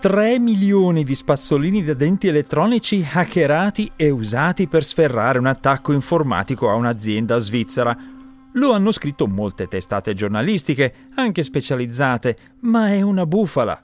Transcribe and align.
3 0.00 0.38
milioni 0.38 1.04
di 1.04 1.14
spazzolini 1.14 1.82
da 1.82 1.92
denti 1.92 2.28
elettronici 2.28 3.04
hackerati 3.12 3.90
e 3.96 4.08
usati 4.08 4.68
per 4.68 4.84
sferrare 4.84 5.38
un 5.38 5.46
attacco 5.46 5.92
informatico 5.92 6.70
a 6.70 6.74
un'azienda 6.74 7.38
svizzera. 7.38 7.96
Lo 8.52 8.72
hanno 8.72 8.92
scritto 8.92 9.26
molte 9.26 9.66
testate 9.66 10.14
giornalistiche, 10.14 10.94
anche 11.16 11.42
specializzate, 11.42 12.36
ma 12.60 12.90
è 12.90 13.02
una 13.02 13.26
bufala. 13.26 13.82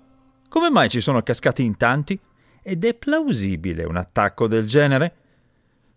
Come 0.49 0.71
mai 0.71 0.89
ci 0.89 1.01
sono 1.01 1.23
cascati 1.23 1.65
in 1.65 1.77
tanti? 1.77 2.19
Ed 2.63 2.85
è 2.85 2.95
plausibile 2.95 3.85
un 3.85 3.97
attacco 3.97 4.47
del 4.47 4.67
genere? 4.67 5.17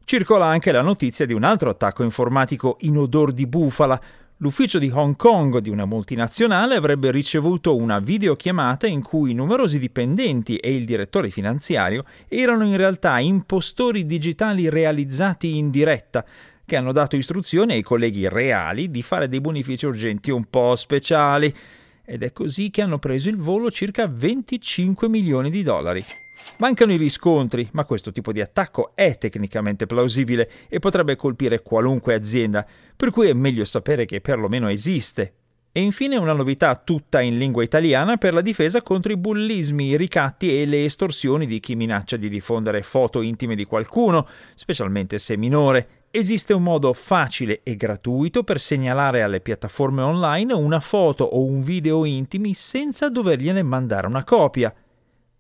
Circola 0.06 0.46
anche 0.46 0.72
la 0.72 0.82
notizia 0.82 1.26
di 1.26 1.34
un 1.34 1.44
altro 1.44 1.70
attacco 1.70 2.04
informatico 2.04 2.78
in 2.82 2.98
odor 2.98 3.32
di 3.32 3.46
bufala, 3.46 4.02
L'ufficio 4.40 4.80
di 4.80 4.92
Hong 4.94 5.16
Kong 5.16 5.60
di 5.60 5.70
una 5.70 5.86
multinazionale 5.86 6.76
avrebbe 6.76 7.10
ricevuto 7.10 7.74
una 7.78 8.00
videochiamata 8.00 8.86
in 8.86 9.02
cui 9.02 9.34
numerosi 9.34 9.80
dipendenti 9.80 10.58
e 10.58 10.76
il 10.76 10.84
direttore 10.84 11.30
finanziario 11.30 12.04
erano 12.28 12.66
in 12.66 12.76
realtà 12.76 13.18
impostori 13.20 14.06
digitali 14.06 14.68
realizzati 14.68 15.56
in 15.56 15.70
diretta, 15.70 16.26
che 16.66 16.76
hanno 16.76 16.92
dato 16.92 17.16
istruzione 17.16 17.76
ai 17.76 17.82
colleghi 17.82 18.28
reali 18.28 18.92
di 18.92 19.04
fare 19.04 19.30
dei 19.30 19.40
bonifici 19.40 19.86
urgenti 19.86 20.32
un 20.32 20.44
po' 20.50 20.76
speciali. 20.76 21.56
Ed 22.04 22.22
è 22.22 22.34
così 22.34 22.70
che 22.72 22.82
hanno 22.82 23.00
preso 23.00 23.30
il 23.30 23.38
volo 23.38 23.72
circa 23.72 24.06
25 24.06 25.08
milioni 25.08 25.50
di 25.50 25.64
dollari. 25.64 26.04
Mancano 26.58 26.94
i 26.94 26.98
riscontri, 26.98 27.68
ma 27.74 27.86
questo 27.86 28.12
tipo 28.12 28.32
di 28.32 28.42
attacco 28.42 28.92
è 28.96 29.18
tecnicamente 29.18 29.86
plausibile 29.86 30.50
e 30.70 30.80
potrebbe 30.80 31.16
colpire 31.16 31.62
qualunque 31.62 32.14
azienda, 32.14 32.66
per 32.96 33.12
cui 33.12 33.28
è 33.28 33.34
meglio 33.34 33.66
sapere 33.66 34.06
che 34.06 34.22
perlomeno 34.22 34.70
esiste. 34.70 35.34
E 35.78 35.82
infine 35.82 36.16
una 36.16 36.32
novità 36.32 36.74
tutta 36.76 37.20
in 37.20 37.38
lingua 37.38 37.62
italiana 37.62 38.16
per 38.16 38.34
la 38.34 38.40
difesa 38.40 38.82
contro 38.82 39.12
i 39.12 39.18
bullismi, 39.18 39.88
i 39.88 39.98
ricatti 39.98 40.62
e 40.62 40.66
le 40.66 40.86
estorsioni 40.86 41.46
di 41.46 41.60
chi 41.60 41.76
minaccia 41.76 42.16
di 42.16 42.30
diffondere 42.30 42.82
foto 42.82 43.22
intime 43.22 43.56
di 43.56 43.66
qualcuno, 43.66 44.26
specialmente 44.54 45.20
se 45.20 45.36
minore. 45.36 45.88
Esiste 46.12 46.54
un 46.54 46.64
modo 46.64 46.94
facile 46.94 47.60
e 47.64 47.76
gratuito 47.76 48.46
per 48.46 48.62
segnalare 48.62 49.22
alle 49.22 49.42
piattaforme 49.42 50.02
online 50.02 50.54
una 50.54 50.80
foto 50.80 51.26
o 51.26 51.44
un 51.44 51.62
video 51.62 52.06
intimi 52.06 52.54
senza 52.54 53.10
dovergliene 53.10 53.62
mandare 53.62 54.08
una 54.08 54.24
copia. 54.24 54.74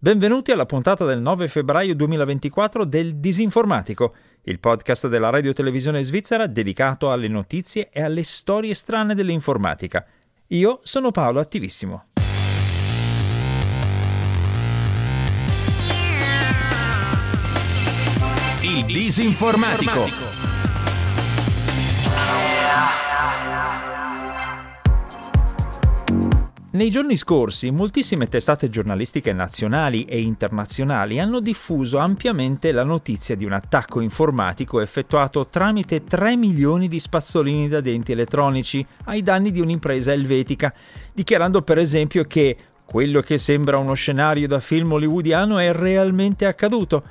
Benvenuti 0.06 0.52
alla 0.52 0.67
puntata 0.67 1.03
del 1.03 1.20
9 1.20 1.48
febbraio 1.48 1.95
2024 1.95 2.86
del 2.86 3.16
Disinformatico, 3.16 4.14
il 4.44 4.59
podcast 4.59 5.08
della 5.08 5.31
radio 5.31 5.52
televisione 5.52 6.03
svizzera 6.03 6.45
dedicato 6.45 7.12
alle 7.12 7.28
notizie 7.28 7.89
e 7.92 8.03
alle 8.03 8.22
storie 8.22 8.75
strane 8.75 9.16
dell'informatica. 9.16 10.06
Io 10.50 10.80
sono 10.84 11.09
Paolo 11.09 11.39
Attivissimo. 11.39 12.09
Il 18.62 18.86
Disinformatico. 18.86 20.44
Nei 26.76 26.90
giorni 26.90 27.16
scorsi 27.16 27.72
moltissime 27.72 28.28
testate 28.28 28.70
giornalistiche 28.70 29.31
nazionali 29.31 30.04
e 30.04 30.20
internazionali 30.20 31.22
hanno 31.22 31.40
diffuso 31.40 32.00
ampiamente 32.00 32.73
la 32.73 32.84
notizia 32.84 33.34
di 33.34 33.45
un 33.45 33.54
attacco 33.54 34.02
informatico 34.02 34.81
effettuato 34.81 35.48
tramite 35.48 36.03
3 36.03 36.36
milioni 36.36 36.90
di 36.90 37.00
spazzolini 37.00 37.70
da 37.70 37.80
denti 37.80 38.12
elettronici 38.12 38.86
ai 39.06 39.23
danni 39.23 39.53
di 39.53 39.62
un'impresa 39.62 40.12
elvetica, 40.12 40.73
dichiarando 41.14 41.62
per 41.62 41.78
esempio 41.78 42.26
che 42.26 42.58
quello 42.84 43.22
che 43.22 43.38
sembra 43.38 43.78
uno 43.78 43.94
scenario 43.94 44.46
da 44.46 44.59
film 44.59 44.92
hollywoodiano 44.92 45.58
è 45.58 45.72
realmente 45.72 46.46
accaduto 46.46 47.03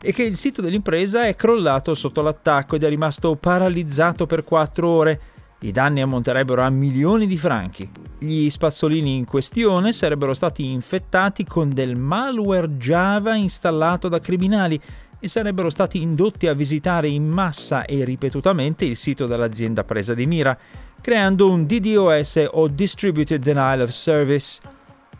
e 0.00 0.12
che 0.12 0.24
il 0.24 0.36
sito 0.36 0.60
dell'impresa 0.60 1.28
è 1.28 1.36
crollato 1.36 1.94
sotto 1.94 2.22
l'attacco 2.22 2.74
ed 2.74 2.82
è 2.82 2.88
rimasto 2.88 3.36
paralizzato 3.36 4.26
per 4.26 4.42
4 4.42 4.88
ore 4.88 5.20
i 5.62 5.72
danni 5.72 6.00
ammonterebbero 6.00 6.62
a 6.62 6.70
milioni 6.70 7.26
di 7.26 7.36
franchi. 7.36 7.88
Gli 8.18 8.50
spazzolini 8.50 9.16
in 9.16 9.24
questione 9.24 9.92
sarebbero 9.92 10.34
stati 10.34 10.70
infettati 10.70 11.44
con 11.44 11.72
del 11.72 11.96
malware 11.96 12.68
Java 12.76 13.34
installato 13.34 14.08
da 14.08 14.20
criminali 14.20 14.80
e 15.20 15.28
sarebbero 15.28 15.70
stati 15.70 16.02
indotti 16.02 16.48
a 16.48 16.52
visitare 16.52 17.08
in 17.08 17.28
massa 17.28 17.84
e 17.84 18.04
ripetutamente 18.04 18.84
il 18.84 18.96
sito 18.96 19.26
dell'azienda 19.26 19.84
presa 19.84 20.14
di 20.14 20.26
mira, 20.26 20.58
creando 21.00 21.48
un 21.48 21.64
DDoS 21.64 22.48
o 22.50 22.66
Distributed 22.66 23.40
Denial 23.40 23.82
of 23.82 23.90
Service. 23.90 24.60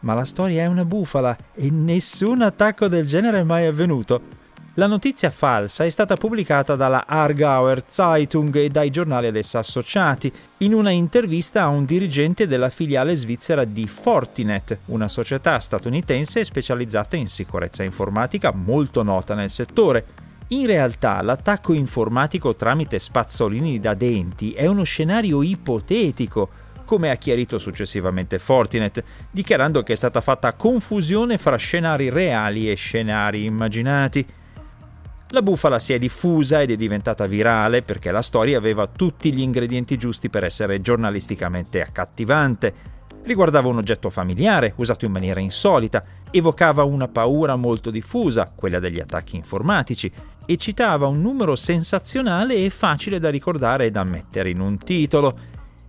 Ma 0.00 0.14
la 0.14 0.24
storia 0.24 0.62
è 0.62 0.66
una 0.66 0.84
bufala 0.84 1.36
e 1.54 1.70
nessun 1.70 2.42
attacco 2.42 2.88
del 2.88 3.06
genere 3.06 3.38
è 3.38 3.44
mai 3.44 3.66
avvenuto. 3.66 4.41
La 4.76 4.86
notizia 4.86 5.28
falsa 5.28 5.84
è 5.84 5.90
stata 5.90 6.14
pubblicata 6.14 6.76
dalla 6.76 7.04
Aargauer 7.06 7.82
Zeitung 7.86 8.56
e 8.56 8.70
dai 8.70 8.88
giornali 8.88 9.26
ad 9.26 9.36
essa 9.36 9.58
associati, 9.58 10.32
in 10.58 10.72
una 10.72 10.88
intervista 10.88 11.64
a 11.64 11.68
un 11.68 11.84
dirigente 11.84 12.46
della 12.46 12.70
filiale 12.70 13.14
svizzera 13.14 13.64
di 13.64 13.86
Fortinet, 13.86 14.78
una 14.86 15.08
società 15.08 15.60
statunitense 15.60 16.42
specializzata 16.42 17.16
in 17.16 17.26
sicurezza 17.26 17.82
informatica 17.82 18.50
molto 18.50 19.02
nota 19.02 19.34
nel 19.34 19.50
settore. 19.50 20.06
In 20.48 20.64
realtà 20.64 21.20
l'attacco 21.20 21.74
informatico 21.74 22.56
tramite 22.56 22.98
spazzolini 22.98 23.78
da 23.78 23.92
denti 23.92 24.52
è 24.52 24.64
uno 24.64 24.84
scenario 24.84 25.42
ipotetico, 25.42 26.48
come 26.86 27.10
ha 27.10 27.16
chiarito 27.16 27.58
successivamente 27.58 28.38
Fortinet, 28.38 29.04
dichiarando 29.30 29.82
che 29.82 29.92
è 29.92 29.96
stata 29.96 30.22
fatta 30.22 30.54
confusione 30.54 31.36
fra 31.36 31.56
scenari 31.56 32.08
reali 32.08 32.70
e 32.70 32.74
scenari 32.74 33.44
immaginati. 33.44 34.26
La 35.32 35.40
bufala 35.40 35.78
si 35.78 35.94
è 35.94 35.98
diffusa 35.98 36.60
ed 36.60 36.72
è 36.72 36.76
diventata 36.76 37.24
virale 37.24 37.80
perché 37.80 38.10
la 38.10 38.20
storia 38.20 38.58
aveva 38.58 38.86
tutti 38.86 39.32
gli 39.32 39.40
ingredienti 39.40 39.96
giusti 39.96 40.28
per 40.28 40.44
essere 40.44 40.82
giornalisticamente 40.82 41.80
accattivante. 41.80 42.74
Riguardava 43.22 43.68
un 43.68 43.78
oggetto 43.78 44.10
familiare, 44.10 44.74
usato 44.76 45.06
in 45.06 45.12
maniera 45.12 45.40
insolita, 45.40 46.02
evocava 46.30 46.82
una 46.84 47.08
paura 47.08 47.56
molto 47.56 47.90
diffusa, 47.90 48.52
quella 48.54 48.78
degli 48.78 49.00
attacchi 49.00 49.36
informatici, 49.36 50.12
e 50.44 50.56
citava 50.58 51.06
un 51.06 51.22
numero 51.22 51.56
sensazionale 51.56 52.56
e 52.56 52.68
facile 52.68 53.18
da 53.18 53.30
ricordare 53.30 53.86
e 53.86 53.90
da 53.90 54.04
mettere 54.04 54.50
in 54.50 54.60
un 54.60 54.76
titolo 54.76 55.34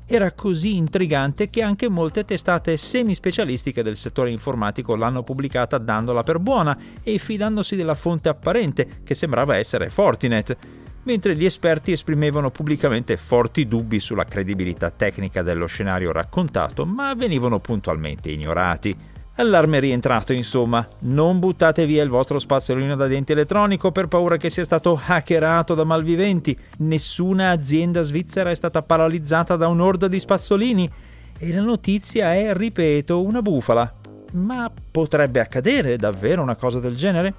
era 0.05 0.31
così 0.31 0.75
intrigante 0.75 1.49
che 1.49 1.61
anche 1.61 1.89
molte 1.89 2.25
testate 2.25 2.77
semi-specialistiche 2.77 3.83
del 3.83 3.95
settore 3.95 4.31
informatico 4.31 4.95
l'hanno 4.95 5.23
pubblicata 5.23 5.77
dandola 5.77 6.23
per 6.23 6.39
buona 6.39 6.77
e 7.01 7.17
fidandosi 7.17 7.75
della 7.75 7.95
fonte 7.95 8.29
apparente, 8.29 9.01
che 9.03 9.13
sembrava 9.13 9.57
essere 9.57 9.89
Fortinet, 9.89 10.57
mentre 11.03 11.35
gli 11.35 11.45
esperti 11.45 11.91
esprimevano 11.91 12.49
pubblicamente 12.49 13.17
forti 13.17 13.65
dubbi 13.65 13.99
sulla 13.99 14.25
credibilità 14.25 14.89
tecnica 14.89 15.41
dello 15.41 15.65
scenario 15.65 16.11
raccontato, 16.11 16.85
ma 16.85 17.13
venivano 17.13 17.59
puntualmente 17.59 18.29
ignorati. 18.29 19.11
Allarme 19.35 19.79
rientrato, 19.79 20.31
insomma. 20.31 20.85
Non 20.99 21.39
buttate 21.39 21.87
via 21.87 22.03
il 22.03 22.09
vostro 22.09 22.37
spazzolino 22.37 22.95
da 22.95 23.07
denti 23.07 23.31
elettronico 23.31 23.91
per 23.91 24.07
paura 24.07 24.37
che 24.37 24.51
sia 24.51 24.63
stato 24.63 24.99
hackerato 25.03 25.73
da 25.73 25.83
malviventi. 25.83 26.55
Nessuna 26.79 27.49
azienda 27.49 28.03
svizzera 28.03 28.51
è 28.51 28.55
stata 28.55 28.83
paralizzata 28.83 29.55
da 29.55 29.67
un'orda 29.67 30.07
di 30.07 30.19
spazzolini. 30.19 30.91
E 31.39 31.51
la 31.51 31.63
notizia 31.63 32.35
è, 32.35 32.53
ripeto, 32.53 33.23
una 33.23 33.41
bufala. 33.41 33.91
Ma 34.33 34.71
potrebbe 34.91 35.39
accadere 35.39 35.97
davvero 35.97 36.43
una 36.43 36.55
cosa 36.55 36.79
del 36.79 36.95
genere? 36.95 37.33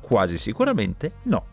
Quasi 0.00 0.38
sicuramente 0.38 1.12
no. 1.24 1.46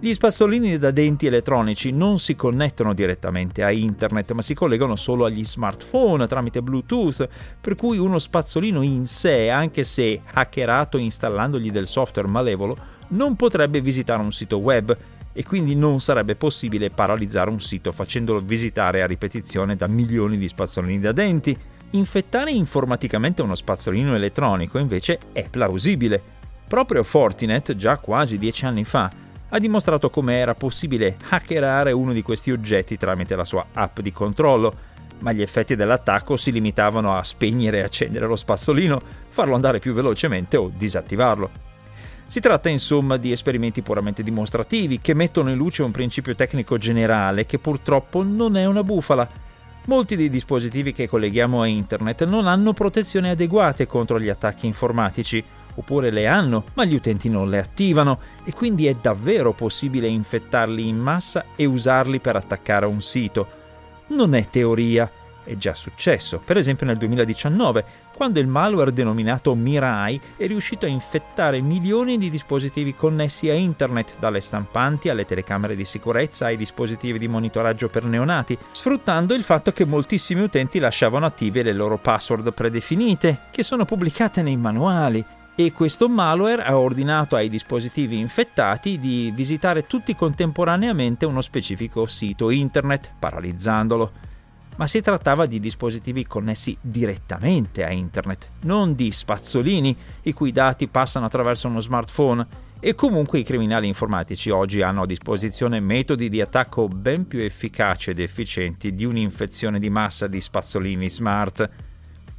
Gli 0.00 0.12
spazzolini 0.12 0.78
da 0.78 0.92
denti 0.92 1.26
elettronici 1.26 1.90
non 1.90 2.20
si 2.20 2.36
connettono 2.36 2.94
direttamente 2.94 3.64
a 3.64 3.72
internet, 3.72 4.30
ma 4.30 4.42
si 4.42 4.54
collegano 4.54 4.94
solo 4.94 5.24
agli 5.24 5.44
smartphone 5.44 6.28
tramite 6.28 6.62
Bluetooth, 6.62 7.28
per 7.60 7.74
cui 7.74 7.98
uno 7.98 8.20
spazzolino 8.20 8.82
in 8.82 9.06
sé, 9.06 9.50
anche 9.50 9.82
se 9.82 10.20
hackerato 10.34 10.98
installandogli 10.98 11.72
del 11.72 11.88
software 11.88 12.28
malevolo, 12.28 12.76
non 13.08 13.34
potrebbe 13.34 13.80
visitare 13.80 14.22
un 14.22 14.30
sito 14.30 14.58
web 14.58 14.96
e 15.32 15.42
quindi 15.42 15.74
non 15.74 16.00
sarebbe 16.00 16.36
possibile 16.36 16.90
paralizzare 16.90 17.50
un 17.50 17.60
sito 17.60 17.90
facendolo 17.90 18.38
visitare 18.38 19.02
a 19.02 19.06
ripetizione 19.06 19.74
da 19.74 19.88
milioni 19.88 20.38
di 20.38 20.46
spazzolini 20.46 21.00
da 21.00 21.10
denti. 21.10 21.58
Infettare 21.90 22.52
informaticamente 22.52 23.42
uno 23.42 23.56
spazzolino 23.56 24.14
elettronico 24.14 24.78
invece 24.78 25.18
è 25.32 25.48
plausibile. 25.50 26.22
Proprio 26.68 27.02
Fortinet, 27.02 27.74
già 27.74 27.98
quasi 27.98 28.38
dieci 28.38 28.64
anni 28.64 28.84
fa, 28.84 29.26
ha 29.50 29.58
dimostrato 29.58 30.10
come 30.10 30.36
era 30.36 30.54
possibile 30.54 31.16
hackerare 31.30 31.92
uno 31.92 32.12
di 32.12 32.22
questi 32.22 32.50
oggetti 32.50 32.96
tramite 32.96 33.34
la 33.34 33.44
sua 33.44 33.64
app 33.72 34.00
di 34.00 34.12
controllo, 34.12 34.74
ma 35.20 35.32
gli 35.32 35.42
effetti 35.42 35.74
dell'attacco 35.74 36.36
si 36.36 36.52
limitavano 36.52 37.16
a 37.16 37.24
spegnere 37.24 37.78
e 37.78 37.82
accendere 37.82 38.26
lo 38.26 38.36
spazzolino, 38.36 39.00
farlo 39.28 39.54
andare 39.54 39.78
più 39.78 39.92
velocemente 39.92 40.56
o 40.56 40.70
disattivarlo. 40.74 41.66
Si 42.26 42.40
tratta 42.40 42.68
insomma 42.68 43.16
di 43.16 43.32
esperimenti 43.32 43.80
puramente 43.80 44.22
dimostrativi 44.22 45.00
che 45.00 45.14
mettono 45.14 45.50
in 45.50 45.56
luce 45.56 45.82
un 45.82 45.92
principio 45.92 46.34
tecnico 46.34 46.76
generale 46.76 47.46
che 47.46 47.58
purtroppo 47.58 48.22
non 48.22 48.56
è 48.58 48.66
una 48.66 48.84
bufala. 48.84 49.26
Molti 49.86 50.14
dei 50.14 50.28
dispositivi 50.28 50.92
che 50.92 51.08
colleghiamo 51.08 51.62
a 51.62 51.66
internet 51.66 52.26
non 52.26 52.46
hanno 52.46 52.74
protezioni 52.74 53.30
adeguate 53.30 53.86
contro 53.86 54.20
gli 54.20 54.28
attacchi 54.28 54.66
informatici, 54.66 55.42
oppure 55.78 56.10
le 56.10 56.26
hanno, 56.26 56.64
ma 56.74 56.84
gli 56.84 56.94
utenti 56.94 57.28
non 57.28 57.48
le 57.48 57.58
attivano 57.58 58.18
e 58.44 58.52
quindi 58.52 58.86
è 58.86 58.94
davvero 59.00 59.52
possibile 59.52 60.08
infettarli 60.08 60.86
in 60.86 60.98
massa 60.98 61.44
e 61.54 61.64
usarli 61.64 62.18
per 62.18 62.36
attaccare 62.36 62.86
un 62.86 63.00
sito. 63.00 63.46
Non 64.08 64.34
è 64.34 64.48
teoria, 64.50 65.10
è 65.44 65.56
già 65.56 65.74
successo, 65.74 66.40
per 66.44 66.56
esempio 66.56 66.84
nel 66.84 66.98
2019, 66.98 67.84
quando 68.14 68.40
il 68.40 68.46
malware 68.46 68.92
denominato 68.92 69.54
Mirai 69.54 70.20
è 70.36 70.46
riuscito 70.46 70.84
a 70.84 70.88
infettare 70.88 71.60
milioni 71.60 72.18
di 72.18 72.30
dispositivi 72.30 72.94
connessi 72.94 73.48
a 73.48 73.54
internet, 73.54 74.14
dalle 74.18 74.40
stampanti 74.40 75.08
alle 75.08 75.24
telecamere 75.24 75.76
di 75.76 75.84
sicurezza 75.84 76.46
ai 76.46 76.56
dispositivi 76.56 77.18
di 77.18 77.28
monitoraggio 77.28 77.88
per 77.88 78.04
neonati, 78.04 78.58
sfruttando 78.72 79.34
il 79.34 79.44
fatto 79.44 79.72
che 79.72 79.84
moltissimi 79.84 80.42
utenti 80.42 80.78
lasciavano 80.78 81.26
attive 81.26 81.62
le 81.62 81.72
loro 81.72 81.96
password 81.96 82.52
predefinite, 82.52 83.42
che 83.50 83.62
sono 83.62 83.84
pubblicate 83.84 84.42
nei 84.42 84.56
manuali, 84.56 85.24
e 85.60 85.72
questo 85.72 86.08
malware 86.08 86.62
ha 86.62 86.78
ordinato 86.78 87.34
ai 87.34 87.48
dispositivi 87.48 88.16
infettati 88.16 88.96
di 89.00 89.32
visitare 89.34 89.88
tutti 89.88 90.14
contemporaneamente 90.14 91.26
uno 91.26 91.40
specifico 91.40 92.06
sito 92.06 92.50
internet, 92.50 93.10
paralizzandolo 93.18 94.12
ma 94.76 94.86
si 94.86 95.00
trattava 95.00 95.46
di 95.46 95.58
dispositivi 95.58 96.24
connessi 96.24 96.76
direttamente 96.80 97.84
a 97.84 97.90
Internet, 97.90 98.46
non 98.60 98.94
di 98.94 99.10
spazzolini 99.10 99.96
i 100.22 100.32
cui 100.32 100.52
dati 100.52 100.86
passano 100.86 101.26
attraverso 101.26 101.66
uno 101.66 101.80
smartphone. 101.80 102.46
E 102.78 102.94
comunque 102.94 103.40
i 103.40 103.42
criminali 103.42 103.88
informatici 103.88 104.50
oggi 104.50 104.82
hanno 104.82 105.02
a 105.02 105.06
disposizione 105.06 105.80
metodi 105.80 106.28
di 106.28 106.40
attacco 106.40 106.86
ben 106.86 107.26
più 107.26 107.40
efficaci 107.40 108.10
ed 108.10 108.20
efficienti 108.20 108.94
di 108.94 109.04
un'infezione 109.04 109.80
di 109.80 109.90
massa 109.90 110.28
di 110.28 110.40
spazzolini 110.40 111.10
smart. 111.10 111.68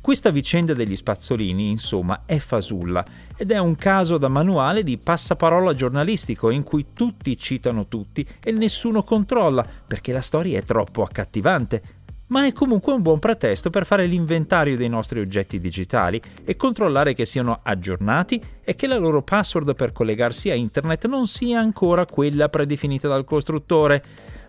Questa 0.01 0.31
vicenda 0.31 0.73
degli 0.73 0.95
spazzolini, 0.95 1.69
insomma, 1.69 2.21
è 2.25 2.39
fasulla 2.39 3.03
ed 3.35 3.51
è 3.51 3.57
un 3.57 3.75
caso 3.75 4.17
da 4.17 4.29
manuale 4.29 4.81
di 4.81 4.97
passaparola 4.97 5.73
giornalistico 5.73 6.49
in 6.49 6.63
cui 6.63 6.87
tutti 6.93 7.37
citano 7.37 7.87
tutti 7.87 8.25
e 8.41 8.51
nessuno 8.51 9.03
controlla 9.03 9.65
perché 9.85 10.13
la 10.13 10.21
storia 10.21 10.57
è 10.57 10.63
troppo 10.63 11.03
accattivante. 11.03 11.81
Ma 12.27 12.45
è 12.45 12.53
comunque 12.53 12.93
un 12.93 13.01
buon 13.01 13.19
pretesto 13.19 13.69
per 13.69 13.85
fare 13.85 14.05
l'inventario 14.05 14.77
dei 14.77 14.87
nostri 14.87 15.19
oggetti 15.19 15.59
digitali 15.59 16.21
e 16.45 16.55
controllare 16.55 17.13
che 17.13 17.25
siano 17.25 17.59
aggiornati 17.63 18.41
e 18.63 18.75
che 18.75 18.87
la 18.87 18.97
loro 18.97 19.21
password 19.21 19.75
per 19.75 19.91
collegarsi 19.91 20.49
a 20.49 20.53
internet 20.53 21.07
non 21.07 21.27
sia 21.27 21.59
ancora 21.59 22.05
quella 22.05 22.47
predefinita 22.47 23.07
dal 23.07 23.25
costruttore, 23.25 24.03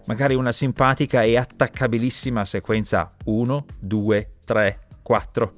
magari 0.07 0.35
una 0.35 0.53
simpatica 0.53 1.23
e 1.23 1.37
attaccabilissima 1.37 2.45
sequenza 2.45 3.11
1, 3.25 3.65
2, 3.79 4.31
3, 4.45 4.81
4. 5.11 5.53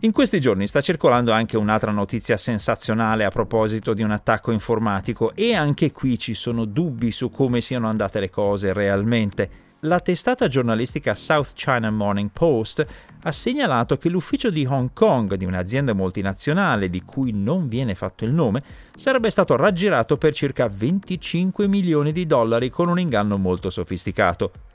In 0.00 0.10
questi 0.10 0.40
giorni 0.40 0.66
sta 0.66 0.80
circolando 0.80 1.30
anche 1.30 1.56
un'altra 1.56 1.92
notizia 1.92 2.36
sensazionale 2.36 3.24
a 3.24 3.30
proposito 3.30 3.94
di 3.94 4.02
un 4.02 4.10
attacco 4.10 4.50
informatico 4.50 5.32
e 5.36 5.54
anche 5.54 5.92
qui 5.92 6.18
ci 6.18 6.34
sono 6.34 6.64
dubbi 6.64 7.12
su 7.12 7.30
come 7.30 7.60
siano 7.60 7.86
andate 7.86 8.18
le 8.18 8.28
cose 8.28 8.72
realmente. 8.72 9.50
La 9.84 10.00
testata 10.00 10.48
giornalistica 10.48 11.14
South 11.14 11.52
China 11.54 11.92
Morning 11.92 12.30
Post 12.32 12.84
ha 13.22 13.30
segnalato 13.30 13.98
che 13.98 14.08
l'ufficio 14.08 14.50
di 14.50 14.66
Hong 14.66 14.90
Kong 14.92 15.36
di 15.36 15.44
un'azienda 15.44 15.94
multinazionale 15.94 16.90
di 16.90 17.02
cui 17.02 17.30
non 17.30 17.68
viene 17.68 17.94
fatto 17.94 18.24
il 18.24 18.32
nome 18.32 18.64
sarebbe 18.96 19.30
stato 19.30 19.54
raggirato 19.54 20.16
per 20.16 20.34
circa 20.34 20.66
25 20.66 21.68
milioni 21.68 22.10
di 22.10 22.26
dollari 22.26 22.68
con 22.68 22.88
un 22.88 22.98
inganno 22.98 23.38
molto 23.38 23.70
sofisticato. 23.70 24.71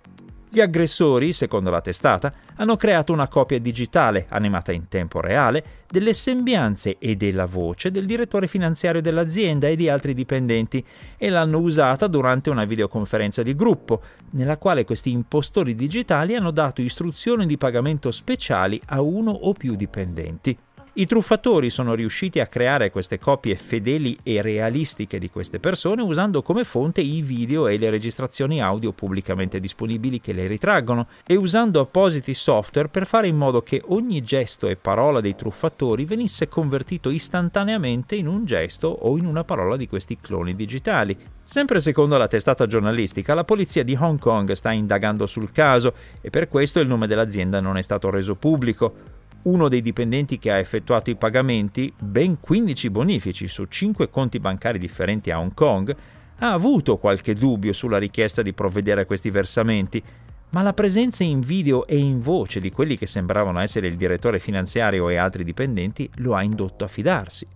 Gli 0.57 0.61
aggressori, 0.61 1.33
secondo 1.33 1.69
la 1.69 1.81
testata, 1.81 2.33
hanno 2.55 2.77
creato 2.77 3.13
una 3.13 3.27
copia 3.27 3.59
digitale, 3.59 4.25
animata 4.29 4.71
in 4.71 4.87
tempo 4.87 5.21
reale, 5.21 5.85
delle 5.87 6.15
sembianze 6.15 6.97
e 6.97 7.15
della 7.15 7.45
voce 7.45 7.91
del 7.91 8.07
direttore 8.07 8.47
finanziario 8.47 8.99
dell'azienda 8.99 9.67
e 9.67 9.75
di 9.75 9.87
altri 9.87 10.15
dipendenti 10.15 10.83
e 11.15 11.29
l'hanno 11.29 11.59
usata 11.59 12.07
durante 12.07 12.49
una 12.49 12.65
videoconferenza 12.65 13.43
di 13.43 13.53
gruppo, 13.53 14.01
nella 14.31 14.57
quale 14.57 14.83
questi 14.83 15.11
impostori 15.11 15.75
digitali 15.75 16.33
hanno 16.33 16.49
dato 16.49 16.81
istruzioni 16.81 17.45
di 17.45 17.59
pagamento 17.59 18.09
speciali 18.09 18.81
a 18.87 18.99
uno 18.99 19.29
o 19.29 19.53
più 19.53 19.75
dipendenti. 19.75 20.57
I 20.99 21.05
truffatori 21.05 21.69
sono 21.69 21.93
riusciti 21.93 22.39
a 22.39 22.47
creare 22.47 22.89
queste 22.89 23.19
copie 23.19 23.55
fedeli 23.55 24.17
e 24.23 24.41
realistiche 24.41 25.19
di 25.19 25.29
queste 25.29 25.59
persone 25.59 26.01
usando 26.01 26.41
come 26.41 26.63
fonte 26.63 27.01
i 27.01 27.21
video 27.21 27.67
e 27.67 27.77
le 27.77 27.91
registrazioni 27.91 28.63
audio 28.63 28.93
pubblicamente 28.93 29.59
disponibili 29.59 30.19
che 30.19 30.33
le 30.33 30.47
ritraggono 30.47 31.05
e 31.23 31.35
usando 31.35 31.81
appositi 31.81 32.33
software 32.33 32.87
per 32.87 33.05
fare 33.05 33.27
in 33.27 33.35
modo 33.35 33.61
che 33.61 33.79
ogni 33.89 34.23
gesto 34.23 34.65
e 34.65 34.75
parola 34.75 35.21
dei 35.21 35.35
truffatori 35.35 36.03
venisse 36.03 36.47
convertito 36.47 37.11
istantaneamente 37.11 38.15
in 38.15 38.25
un 38.25 38.43
gesto 38.45 38.87
o 38.87 39.19
in 39.19 39.27
una 39.27 39.43
parola 39.43 39.77
di 39.77 39.87
questi 39.87 40.17
cloni 40.19 40.55
digitali. 40.55 41.15
Sempre 41.43 41.79
secondo 41.79 42.17
la 42.17 42.27
testata 42.27 42.65
giornalistica, 42.65 43.35
la 43.35 43.43
polizia 43.43 43.83
di 43.83 43.95
Hong 43.95 44.17
Kong 44.17 44.51
sta 44.53 44.71
indagando 44.71 45.27
sul 45.27 45.51
caso 45.51 45.93
e 46.21 46.31
per 46.31 46.47
questo 46.47 46.79
il 46.79 46.87
nome 46.87 47.05
dell'azienda 47.05 47.59
non 47.59 47.77
è 47.77 47.83
stato 47.83 48.09
reso 48.09 48.33
pubblico 48.33 49.25
uno 49.47 49.69
dei 49.69 49.81
dipendenti 49.81 50.39
che 50.39 50.51
ha 50.51 50.57
effettuato 50.57 51.09
i 51.09 51.15
pagamenti, 51.15 51.91
ben 51.97 52.39
15 52.39 52.89
bonifici 52.89 53.47
su 53.47 53.65
5 53.65 54.09
conti 54.09 54.39
bancari 54.39 54.77
differenti 54.77 55.31
a 55.31 55.39
Hong 55.39 55.53
Kong, 55.53 55.95
ha 56.39 56.51
avuto 56.51 56.97
qualche 56.97 57.33
dubbio 57.33 57.73
sulla 57.73 57.97
richiesta 57.97 58.41
di 58.41 58.53
provvedere 58.53 59.01
a 59.01 59.05
questi 59.05 59.29
versamenti, 59.29 60.03
ma 60.49 60.61
la 60.61 60.73
presenza 60.73 61.23
in 61.23 61.39
video 61.39 61.87
e 61.87 61.97
in 61.97 62.19
voce 62.19 62.59
di 62.59 62.71
quelli 62.71 62.97
che 62.97 63.05
sembravano 63.05 63.59
essere 63.59 63.87
il 63.87 63.97
direttore 63.97 64.39
finanziario 64.39 65.09
e 65.09 65.15
altri 65.15 65.43
dipendenti 65.43 66.09
lo 66.15 66.35
ha 66.35 66.43
indotto 66.43 66.83
a 66.83 66.87
fidarsi. 66.87 67.47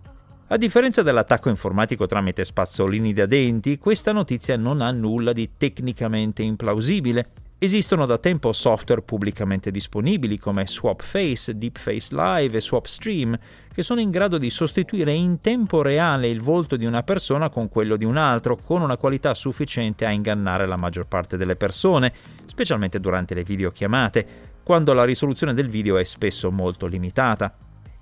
A 0.48 0.56
differenza 0.56 1.02
dell'attacco 1.02 1.48
informatico 1.48 2.06
tramite 2.06 2.44
spazzolini 2.44 3.12
da 3.12 3.26
denti, 3.26 3.78
questa 3.78 4.12
notizia 4.12 4.56
non 4.56 4.80
ha 4.80 4.90
nulla 4.90 5.32
di 5.32 5.50
tecnicamente 5.56 6.42
implausibile 6.42 7.30
Esistono 7.62 8.06
da 8.06 8.18
tempo 8.18 8.52
software 8.52 9.02
pubblicamente 9.02 9.70
disponibili 9.70 10.36
come 10.36 10.66
SwapFace, 10.66 11.56
DeepFace 11.56 12.08
Live 12.12 12.56
e 12.56 12.60
SwapStream, 12.60 13.38
che 13.72 13.82
sono 13.84 14.00
in 14.00 14.10
grado 14.10 14.36
di 14.36 14.50
sostituire 14.50 15.12
in 15.12 15.38
tempo 15.38 15.80
reale 15.80 16.28
il 16.28 16.40
volto 16.40 16.74
di 16.74 16.86
una 16.86 17.04
persona 17.04 17.50
con 17.50 17.68
quello 17.68 17.94
di 17.94 18.04
un 18.04 18.16
altro, 18.16 18.56
con 18.56 18.82
una 18.82 18.96
qualità 18.96 19.32
sufficiente 19.32 20.04
a 20.04 20.10
ingannare 20.10 20.66
la 20.66 20.76
maggior 20.76 21.06
parte 21.06 21.36
delle 21.36 21.54
persone, 21.54 22.12
specialmente 22.46 22.98
durante 22.98 23.32
le 23.32 23.44
videochiamate, 23.44 24.26
quando 24.64 24.92
la 24.92 25.04
risoluzione 25.04 25.54
del 25.54 25.68
video 25.68 25.98
è 25.98 26.04
spesso 26.04 26.50
molto 26.50 26.86
limitata. 26.86 27.54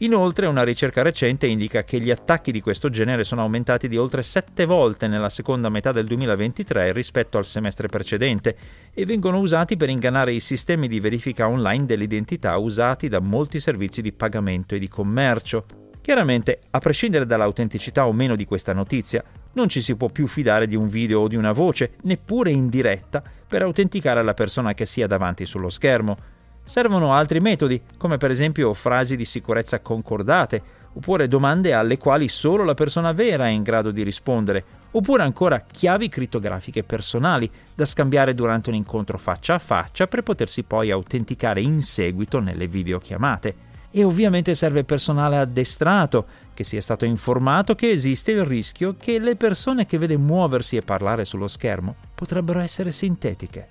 Inoltre 0.03 0.47
una 0.47 0.63
ricerca 0.63 1.03
recente 1.03 1.47
indica 1.47 1.85
che 1.85 2.01
gli 2.01 2.11
attacchi 2.11 2.53
di 2.53 2.63
questo 2.63 2.89
genere 2.89 3.23
sono 3.23 3.43
aumentati 3.43 3.87
di 3.87 3.99
oltre 3.99 4.23
7 4.23 4.65
volte 4.65 5.07
nella 5.09 5.29
seconda 5.29 5.69
metà 5.69 5.93
del 5.93 6.07
2023 6.07 6.91
rispetto 6.93 7.37
al 7.37 7.45
semestre 7.45 7.87
precedente 7.87 8.57
e 8.95 9.05
vengono 9.05 9.39
usati 9.39 9.77
per 9.77 9.91
ingannare 9.91 10.33
i 10.33 10.41
sistemi 10.41 10.89
di 10.89 11.01
verifica 11.01 11.47
online 11.47 11.85
dell'identità 11.85 12.57
usati 12.57 13.09
da 13.09 13.21
molti 13.21 13.61
servizi 13.61 14.01
di 14.01 14.13
pagamento 14.13 14.75
e 14.75 14.79
di 14.79 14.89
commercio. 14.89 15.67
Chiaramente, 16.01 16.61
a 16.71 16.79
prescindere 16.79 17.27
dall'autenticità 17.27 18.07
o 18.07 18.13
meno 18.15 18.37
di 18.37 18.47
questa 18.47 18.73
notizia, 18.73 19.23
non 19.53 19.69
ci 19.69 19.83
si 19.83 19.97
può 19.97 20.09
più 20.09 20.27
fidare 20.27 20.67
di 20.67 20.77
un 20.77 20.89
video 20.89 21.21
o 21.21 21.29
di 21.29 21.37
una 21.37 21.53
voce, 21.53 21.97
neppure 22.05 22.51
in 22.51 22.71
diretta, 22.71 23.23
per 23.47 23.61
autenticare 23.61 24.23
la 24.23 24.33
persona 24.33 24.73
che 24.73 24.87
sia 24.87 25.07
davanti 25.07 25.45
sullo 25.45 25.69
schermo. 25.69 26.17
Servono 26.65 27.13
altri 27.13 27.41
metodi, 27.41 27.81
come 27.97 28.17
per 28.17 28.31
esempio 28.31 28.73
frasi 28.75 29.17
di 29.17 29.25
sicurezza 29.25 29.81
concordate, 29.81 30.63
oppure 30.93 31.29
domande 31.29 31.73
alle 31.73 31.99
quali 31.99 32.29
solo 32.29 32.65
la 32.65 32.75
persona 32.75 33.13
vera 33.13 33.47
è 33.47 33.51
in 33.51 33.63
grado 33.63 33.91
di 33.91 34.03
rispondere, 34.03 34.65
oppure 34.93 35.23
ancora 35.23 35.61
chiavi 35.61 36.09
crittografiche 36.09 36.83
personali 36.83 37.51
da 37.75 37.85
scambiare 37.85 38.35
durante 38.35 38.71
un 38.71 38.77
incontro 38.77 39.19
faccia 39.19 39.55
a 39.55 39.59
faccia 39.59 40.07
per 40.07 40.23
potersi 40.23 40.63
poi 40.63 40.91
autenticare 40.91 41.61
in 41.61 41.83
seguito 41.83 42.41
nelle 42.41 42.67
videochiamate. 42.67 43.69
E 43.93 44.05
ovviamente 44.05 44.55
serve 44.55 44.85
personale 44.85 45.39
addestrato, 45.39 46.25
che 46.55 46.63
sia 46.63 46.81
stato 46.81 47.05
informato 47.05 47.75
che 47.75 47.91
esiste 47.91 48.31
il 48.31 48.45
rischio 48.45 48.95
che 48.97 49.19
le 49.19 49.35
persone 49.35 49.87
che 49.87 49.99
vede 49.99 50.17
muoversi 50.17 50.77
e 50.77 50.83
parlare 50.83 51.25
sullo 51.25 51.49
schermo 51.49 51.97
potrebbero 52.15 52.61
essere 52.61 52.93
sintetiche. 52.93 53.69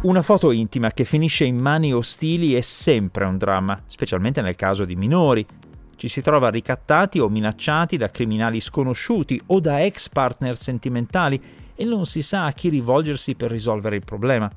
Una 0.00 0.22
foto 0.22 0.52
intima 0.52 0.92
che 0.92 1.04
finisce 1.04 1.44
in 1.44 1.56
mani 1.56 1.92
ostili 1.92 2.54
è 2.54 2.60
sempre 2.60 3.24
un 3.24 3.36
dramma, 3.36 3.82
specialmente 3.88 4.40
nel 4.40 4.54
caso 4.54 4.84
di 4.84 4.94
minori. 4.94 5.44
Ci 5.96 6.06
si 6.06 6.22
trova 6.22 6.50
ricattati 6.50 7.18
o 7.18 7.28
minacciati 7.28 7.96
da 7.96 8.08
criminali 8.08 8.60
sconosciuti 8.60 9.42
o 9.46 9.58
da 9.58 9.82
ex 9.82 10.08
partner 10.08 10.56
sentimentali 10.56 11.42
e 11.74 11.84
non 11.84 12.06
si 12.06 12.22
sa 12.22 12.46
a 12.46 12.52
chi 12.52 12.68
rivolgersi 12.68 13.34
per 13.34 13.50
risolvere 13.50 13.96
il 13.96 14.04
problema. 14.04 14.48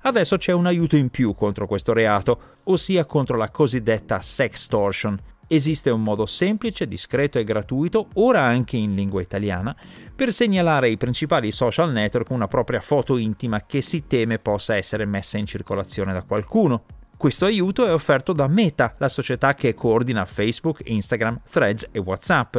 Adesso 0.00 0.38
c'è 0.38 0.52
un 0.52 0.64
aiuto 0.64 0.96
in 0.96 1.10
più 1.10 1.34
contro 1.34 1.66
questo 1.66 1.92
reato, 1.92 2.40
ossia 2.64 3.04
contro 3.04 3.36
la 3.36 3.50
cosiddetta 3.50 4.22
sextortion. 4.22 5.20
Esiste 5.52 5.90
un 5.90 6.04
modo 6.04 6.26
semplice, 6.26 6.86
discreto 6.86 7.40
e 7.40 7.42
gratuito, 7.42 8.10
ora 8.14 8.40
anche 8.42 8.76
in 8.76 8.94
lingua 8.94 9.20
italiana, 9.20 9.74
per 10.14 10.32
segnalare 10.32 10.86
ai 10.86 10.96
principali 10.96 11.50
social 11.50 11.90
network 11.90 12.30
una 12.30 12.46
propria 12.46 12.80
foto 12.80 13.16
intima 13.16 13.66
che 13.66 13.82
si 13.82 14.06
teme 14.06 14.38
possa 14.38 14.76
essere 14.76 15.06
messa 15.06 15.38
in 15.38 15.46
circolazione 15.46 16.12
da 16.12 16.22
qualcuno. 16.22 16.84
Questo 17.16 17.46
aiuto 17.46 17.84
è 17.84 17.92
offerto 17.92 18.32
da 18.32 18.46
Meta, 18.46 18.94
la 18.98 19.08
società 19.08 19.54
che 19.54 19.74
coordina 19.74 20.24
Facebook, 20.24 20.82
Instagram, 20.84 21.40
Threads 21.50 21.88
e 21.90 21.98
WhatsApp. 21.98 22.56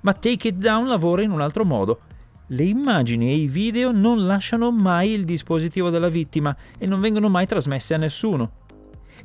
Ma 0.00 0.12
Take 0.12 0.48
It 0.48 0.56
Down 0.56 0.88
lavora 0.88 1.22
in 1.22 1.30
un 1.30 1.40
altro 1.40 1.64
modo. 1.64 2.00
Le 2.48 2.64
immagini 2.64 3.28
e 3.28 3.34
i 3.34 3.46
video 3.46 3.92
non 3.92 4.26
lasciano 4.26 4.72
mai 4.72 5.12
il 5.12 5.24
dispositivo 5.24 5.88
della 5.88 6.08
vittima 6.08 6.56
e 6.78 6.86
non 6.86 7.00
vengono 7.00 7.28
mai 7.28 7.46
trasmesse 7.46 7.94
a 7.94 7.98
nessuno. 7.98 8.50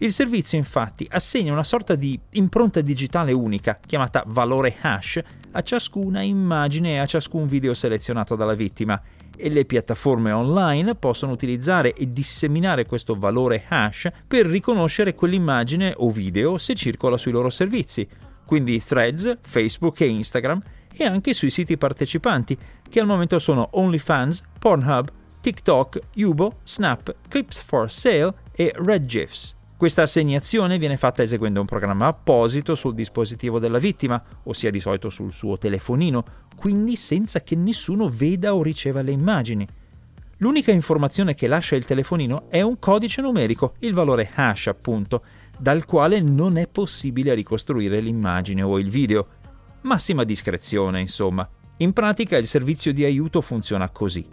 Il 0.03 0.11
servizio 0.11 0.57
infatti 0.57 1.07
assegna 1.09 1.53
una 1.53 1.63
sorta 1.63 1.95
di 1.95 2.19
impronta 2.31 2.81
digitale 2.81 3.31
unica, 3.31 3.79
chiamata 3.79 4.21
valore 4.27 4.75
hash, 4.81 5.21
a 5.51 5.61
ciascuna 5.61 6.21
immagine 6.21 6.95
e 6.95 6.97
a 6.97 7.05
ciascun 7.05 7.47
video 7.47 7.73
selezionato 7.73 8.35
dalla 8.35 8.53
vittima 8.53 9.01
e 9.37 9.49
le 9.49 9.63
piattaforme 9.63 10.33
online 10.33 10.95
possono 10.95 11.31
utilizzare 11.31 11.93
e 11.93 12.09
disseminare 12.09 12.85
questo 12.85 13.15
valore 13.15 13.63
hash 13.65 14.09
per 14.27 14.45
riconoscere 14.45 15.15
quell'immagine 15.15 15.93
o 15.95 16.11
video 16.11 16.57
se 16.57 16.73
circola 16.75 17.15
sui 17.15 17.31
loro 17.31 17.49
servizi, 17.49 18.05
quindi 18.45 18.83
Threads, 18.83 19.37
Facebook 19.39 20.01
e 20.01 20.07
Instagram 20.07 20.61
e 20.93 21.05
anche 21.05 21.31
sui 21.33 21.49
siti 21.49 21.77
partecipanti, 21.77 22.57
che 22.89 22.99
al 22.99 23.05
momento 23.05 23.39
sono 23.39 23.69
OnlyFans, 23.71 24.43
Pornhub, 24.59 25.09
TikTok, 25.39 25.99
Yubo, 26.15 26.59
Snap, 26.63 27.15
Clips 27.29 27.61
for 27.61 27.89
Sale 27.89 28.33
e 28.51 28.73
RedGIFs. 28.75 29.61
Questa 29.83 30.03
assegnazione 30.03 30.77
viene 30.77 30.95
fatta 30.95 31.23
eseguendo 31.23 31.59
un 31.59 31.65
programma 31.65 32.07
apposito 32.07 32.73
sul 32.73 32.93
dispositivo 32.93 33.59
della 33.59 33.79
vittima, 33.79 34.23
ossia 34.43 34.71
di 34.71 34.79
solito 34.79 35.09
sul 35.09 35.33
suo 35.33 35.57
telefonino, 35.57 36.23
quindi 36.55 36.95
senza 36.95 37.41
che 37.41 37.57
nessuno 37.57 38.07
veda 38.07 38.55
o 38.55 38.63
riceva 38.63 39.01
le 39.01 39.11
immagini. 39.11 39.67
L'unica 40.37 40.71
informazione 40.71 41.35
che 41.35 41.47
lascia 41.47 41.75
il 41.75 41.83
telefonino 41.83 42.49
è 42.49 42.61
un 42.61 42.79
codice 42.79 43.19
numerico, 43.19 43.73
il 43.79 43.93
valore 43.93 44.31
hash 44.33 44.67
appunto, 44.67 45.25
dal 45.57 45.83
quale 45.83 46.21
non 46.21 46.55
è 46.55 46.69
possibile 46.69 47.33
ricostruire 47.33 47.99
l'immagine 47.99 48.61
o 48.61 48.79
il 48.79 48.89
video. 48.89 49.27
Massima 49.81 50.23
discrezione, 50.23 51.01
insomma. 51.01 51.45
In 51.79 51.91
pratica 51.91 52.37
il 52.37 52.47
servizio 52.47 52.93
di 52.93 53.03
aiuto 53.03 53.41
funziona 53.41 53.89
così. 53.89 54.25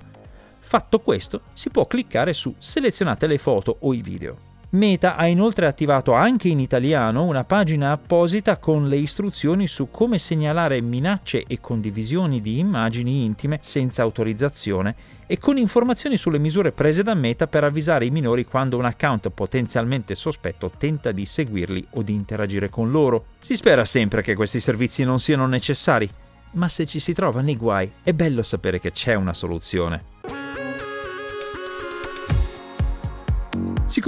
Fatto 0.60 0.98
questo, 0.98 1.42
si 1.54 1.70
può 1.70 1.86
cliccare 1.86 2.34
su 2.34 2.56
Selezionate 2.58 3.28
le 3.28 3.38
foto 3.38 3.78
o 3.82 3.94
i 3.94 4.02
video. 4.02 4.49
Meta 4.72 5.16
ha 5.16 5.26
inoltre 5.26 5.66
attivato 5.66 6.14
anche 6.14 6.48
in 6.48 6.60
italiano 6.60 7.24
una 7.24 7.44
pagina 7.44 7.92
apposita 7.92 8.58
con 8.58 8.88
le 8.88 8.98
istruzioni 8.98 9.66
su 9.66 9.90
come 9.90 10.20
segnalare 10.20 10.80
minacce 10.80 11.44
e 11.48 11.60
condivisioni 11.60 12.40
di 12.40 12.60
immagini 12.60 13.24
intime 13.24 13.58
senza 13.64 14.04
autorizzazione 14.04 14.96
e 15.26 15.40
con 15.40 15.58
informazioni 15.58 16.18
sulle 16.18 16.38
misure 16.38 16.72
prese 16.72 17.02
da 17.02 17.16
Meta 17.16 17.48
per 17.48 17.64
avvisare 17.64 18.06
i 18.06 18.12
minori 18.12 18.46
quando 18.46 18.78
un 18.78 18.86
account 18.86 19.32
potenzialmente 19.32 20.14
sospetto 20.14 20.72
tenta 20.78 21.12
di 21.12 21.26
seguirli 21.26 21.88
o 21.92 22.04
di 22.04 22.14
interagire 22.14 22.70
con 22.70 22.92
loro. 22.92 23.26
Si 23.40 23.56
spera 23.56 23.86
sempre 23.86 24.22
che 24.22 24.36
questi 24.36 24.60
servizi 24.60 25.04
non 25.04 25.20
siano 25.20 25.48
necessari, 25.48 26.08
ma 26.52 26.70
se 26.70 26.86
ci 26.86 27.00
si 27.00 27.14
trova 27.14 27.42
nei 27.42 27.58
guai 27.58 27.92
è 28.04 28.14
bello 28.14 28.44
sapere 28.44 28.80
che 28.80 28.92
c'è 28.92 29.16
una 29.16 29.34
soluzione. 29.34 30.09